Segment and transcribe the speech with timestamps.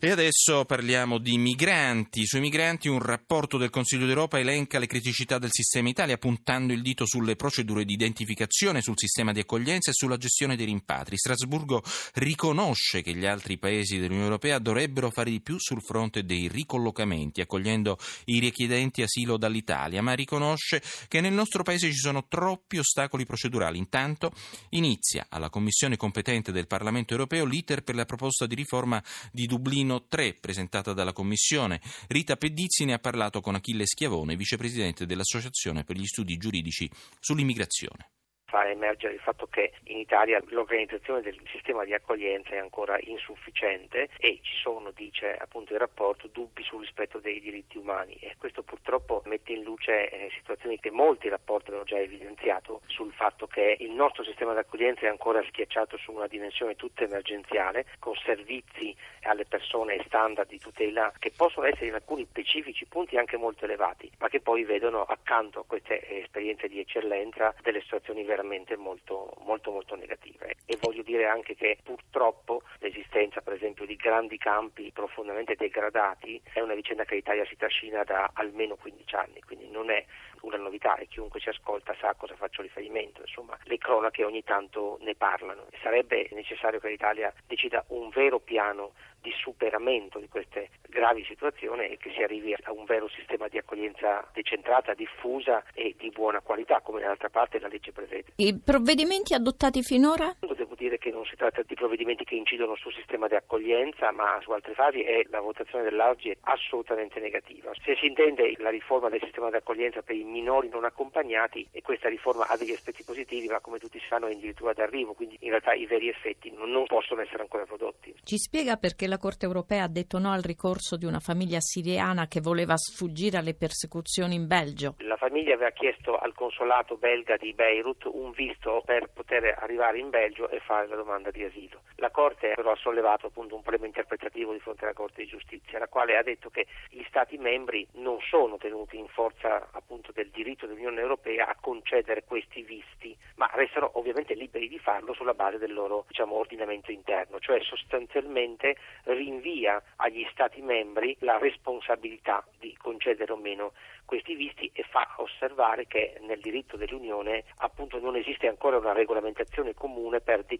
[0.00, 2.24] E adesso parliamo di migranti.
[2.24, 6.82] Sui migranti un rapporto del Consiglio d'Europa elenca le criticità del sistema Italia puntando il
[6.82, 11.18] dito sulle procedure di identificazione, sul sistema di accoglienza e sulla gestione dei rimpatri.
[11.18, 11.82] Strasburgo
[12.14, 17.40] riconosce che gli altri paesi dell'Unione Europea dovrebbero fare di più sul fronte dei ricollocamenti,
[17.40, 23.26] accogliendo i richiedenti asilo dall'Italia, ma riconosce che nel nostro paese ci sono troppi ostacoli
[23.26, 23.78] procedurali.
[23.78, 24.30] Intanto
[24.70, 29.02] inizia alla Commissione competente del Parlamento Europeo l'iter per la proposta di riforma
[29.32, 31.80] di Dublino Torino 3 presentata dalla Commissione.
[32.08, 38.10] Rita Pedizzi ne ha parlato con Achille Schiavone, vicepresidente dell'Associazione per gli studi giuridici sull'immigrazione
[38.48, 44.08] fa emergere il fatto che in Italia l'organizzazione del sistema di accoglienza è ancora insufficiente
[44.18, 48.14] e ci sono, dice appunto il rapporto, dubbi sul rispetto dei diritti umani.
[48.14, 53.12] E questo purtroppo mette in luce eh, situazioni che molti rapporti hanno già evidenziato sul
[53.12, 57.86] fatto che il nostro sistema di accoglienza è ancora schiacciato su una dimensione tutta emergenziale
[57.98, 63.36] con servizi alle persone standard di tutela che possono essere in alcuni specifici punti anche
[63.36, 68.76] molto elevati ma che poi vedono accanto a queste esperienze di eccellenza delle situazioni veramente
[68.76, 70.56] molto, molto, molto negative.
[70.64, 76.60] E voglio dire anche che purtroppo l'esistenza, per esempio, di grandi campi profondamente degradati è
[76.60, 80.04] una vicenda che l'Italia si trascina da almeno 15 anni, quindi non è
[80.42, 84.44] una novità e chiunque ci ascolta sa a cosa faccio riferimento, insomma le cronache ogni
[84.44, 85.66] tanto ne parlano.
[85.82, 91.96] Sarebbe necessario che l'Italia decida un vero piano di superamento di queste gravi situazioni e
[91.96, 96.80] che si arrivi a un vero sistema di accoglienza decentrata, diffusa e di buona qualità,
[96.80, 98.32] come d'altra parte la legge prevede.
[98.36, 100.34] I provvedimenti adottati finora?
[100.78, 104.52] Dire che non si tratta di provvedimenti che incidono sul sistema di accoglienza, ma su
[104.52, 107.72] altre fasi e la votazione dell'Auggi è assolutamente negativa.
[107.82, 111.82] Se si intende la riforma del sistema di accoglienza per i minori non accompagnati e
[111.82, 115.50] questa riforma ha degli aspetti positivi, ma come tutti sanno è addirittura d'arrivo, quindi in
[115.50, 118.14] realtà i veri effetti non possono essere ancora prodotti.
[118.22, 122.28] Ci spiega perché la Corte europea ha detto no al ricorso di una famiglia siriana
[122.28, 124.94] che voleva sfuggire alle persecuzioni in Belgio.
[124.98, 130.10] La famiglia aveva chiesto al consolato belga di Beirut un visto per poter arrivare in
[130.10, 131.80] Belgio e fare la domanda di asilo.
[131.96, 135.78] La Corte però ha sollevato appunto un problema interpretativo di fronte alla Corte di Giustizia,
[135.78, 140.28] la quale ha detto che gli Stati membri non sono tenuti in forza appunto del
[140.28, 145.56] diritto dell'Unione Europea a concedere questi visti, ma restano ovviamente liberi di farlo sulla base
[145.56, 153.32] del loro diciamo, ordinamento interno, cioè sostanzialmente rinvia agli Stati membri la responsabilità di concedere
[153.32, 153.72] o meno
[154.04, 159.74] questi visti e fa osservare che nel diritto dell'Unione appunto non esiste ancora una regolamentazione
[159.74, 160.57] comune per decidere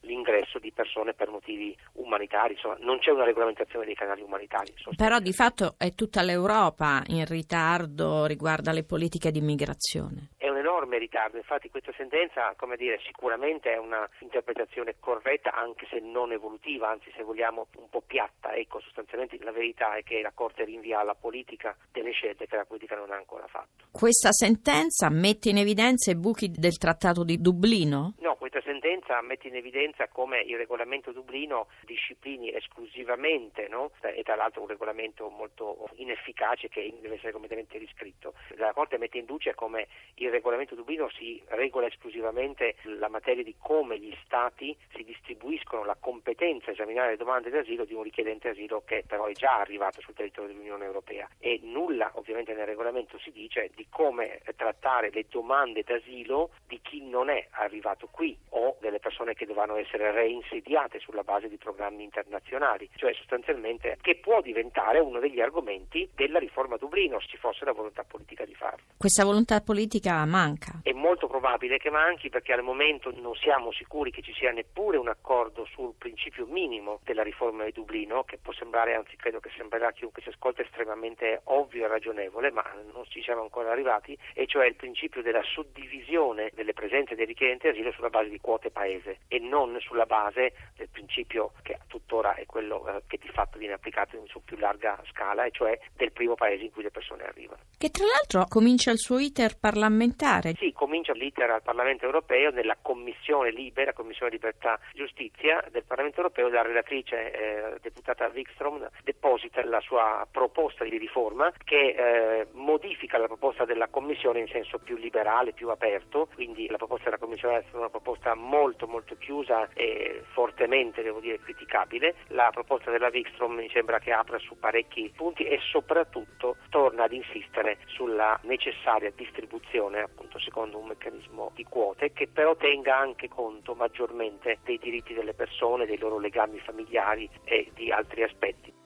[0.00, 4.74] l'ingresso di persone per motivi umanitari, insomma non c'è una regolamentazione dei canali umanitari.
[4.96, 10.30] Però di fatto è tutta l'Europa in ritardo riguardo alle politiche di immigrazione
[10.66, 16.32] enorme ritardo, infatti questa sentenza come dire, sicuramente è una interpretazione corretta anche se non
[16.32, 20.64] evolutiva, anzi se vogliamo un po' piatta, ecco sostanzialmente la verità è che la Corte
[20.64, 23.86] rinvia alla politica delle scelte che la politica non ha ancora fatto.
[23.90, 28.14] Questa sentenza mette in evidenza i buchi del Trattato di Dublino?
[28.18, 33.90] No, questa sentenza mette in evidenza come il regolamento Dublino disciplini esclusivamente, no?
[34.02, 38.34] e tra l'altro un regolamento molto inefficace che deve essere completamente riscritto.
[38.56, 43.54] La Corte mette in luce come il regolamento Dublino si regola esclusivamente la materia di
[43.58, 48.48] come gli Stati si distribuiscono la competenza a esaminare le domande d'asilo di un richiedente
[48.48, 53.18] asilo che però è già arrivato sul territorio dell'Unione Europea e nulla ovviamente nel regolamento
[53.18, 58.65] si dice di come trattare le domande d'asilo di chi non è arrivato qui o
[58.80, 64.40] delle persone che dovranno essere reinsediate sulla base di programmi internazionali, cioè sostanzialmente che può
[64.40, 68.84] diventare uno degli argomenti della riforma Dublino se ci fosse la volontà politica di farlo.
[68.96, 70.80] Questa volontà politica manca?
[70.82, 74.96] È molto probabile che manchi perché al momento non siamo sicuri che ci sia neppure
[74.96, 79.50] un accordo sul principio minimo della riforma di Dublino, che può sembrare, anzi credo che
[79.56, 84.16] sembrerà a chiunque si ascolta estremamente ovvio e ragionevole, ma non ci siamo ancora arrivati,
[84.34, 88.55] e cioè il principio della suddivisione delle presenze dei richiedenti asilo sulla base di quote
[88.70, 93.58] paese e non sulla base del principio che tuttora è quello eh, che di fatto
[93.58, 97.24] viene applicato su più larga scala, e cioè del primo paese in cui le persone
[97.24, 97.60] arrivano.
[97.78, 100.54] Che tra l'altro comincia il suo iter parlamentare.
[100.56, 106.18] Sì, comincia l'iter al Parlamento europeo nella Commissione Libera, Commissione Libertà e Giustizia del Parlamento
[106.18, 106.48] europeo.
[106.48, 113.26] La relatrice eh, deputata Wikström deposita la sua proposta di riforma che eh, modifica la
[113.26, 117.64] proposta della Commissione in senso più liberale, più aperto, quindi la proposta della Commissione è
[117.72, 122.14] una proposta molto molto chiusa e fortemente devo dire criticabile.
[122.28, 127.12] La proposta della Wikstrom mi sembra che apra su parecchi punti e soprattutto torna ad
[127.12, 133.74] insistere sulla necessaria distribuzione appunto secondo un meccanismo di quote che però tenga anche conto
[133.74, 138.76] maggiormente dei diritti delle persone, dei loro legami familiari e di altri aspetti.